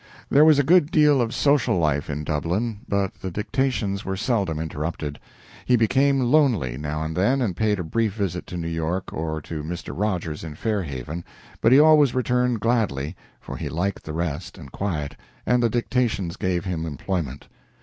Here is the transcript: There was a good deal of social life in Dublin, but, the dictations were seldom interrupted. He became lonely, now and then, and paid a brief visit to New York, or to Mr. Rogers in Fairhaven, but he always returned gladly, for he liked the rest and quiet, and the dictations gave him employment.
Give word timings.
There 0.31 0.43
was 0.43 0.57
a 0.57 0.63
good 0.63 0.89
deal 0.89 1.21
of 1.21 1.31
social 1.31 1.77
life 1.77 2.09
in 2.09 2.23
Dublin, 2.23 2.79
but, 2.89 3.13
the 3.21 3.29
dictations 3.29 4.03
were 4.03 4.17
seldom 4.17 4.57
interrupted. 4.57 5.19
He 5.67 5.75
became 5.75 6.21
lonely, 6.21 6.75
now 6.75 7.03
and 7.03 7.15
then, 7.15 7.39
and 7.39 7.55
paid 7.55 7.77
a 7.77 7.83
brief 7.83 8.15
visit 8.15 8.47
to 8.47 8.57
New 8.57 8.67
York, 8.67 9.13
or 9.13 9.39
to 9.43 9.61
Mr. 9.61 9.93
Rogers 9.95 10.43
in 10.43 10.55
Fairhaven, 10.55 11.23
but 11.61 11.71
he 11.71 11.79
always 11.79 12.15
returned 12.15 12.59
gladly, 12.61 13.15
for 13.39 13.57
he 13.57 13.69
liked 13.69 14.03
the 14.03 14.13
rest 14.13 14.57
and 14.57 14.71
quiet, 14.71 15.15
and 15.45 15.61
the 15.61 15.69
dictations 15.69 16.35
gave 16.35 16.65
him 16.65 16.87
employment. 16.87 17.47